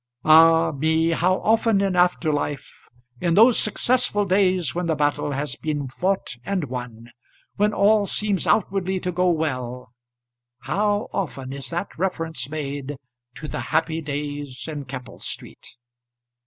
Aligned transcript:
Ah 0.25 0.71
me, 0.71 1.11
how 1.11 1.35
often 1.41 1.79
in 1.79 1.95
after 1.95 2.33
life, 2.33 2.89
in 3.19 3.35
those 3.35 3.59
successful 3.59 4.25
days 4.25 4.73
when 4.73 4.87
the 4.87 4.95
battle 4.95 5.31
has 5.33 5.55
been 5.55 5.87
fought 5.87 6.37
and 6.43 6.63
won, 6.63 7.11
when 7.57 7.71
all 7.71 8.07
seems 8.07 8.47
outwardly 8.47 8.99
to 8.99 9.11
go 9.11 9.29
well, 9.29 9.91
how 10.61 11.07
often 11.13 11.53
is 11.53 11.69
this 11.69 11.85
reference 11.99 12.49
made 12.49 12.97
to 13.35 13.47
the 13.47 13.59
happy 13.59 14.01
days 14.01 14.65
in 14.67 14.85
Keppel 14.85 15.19
Street! 15.19 15.75